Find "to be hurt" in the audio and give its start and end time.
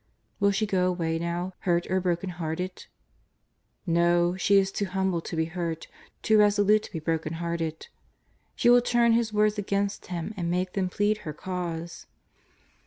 5.21-5.87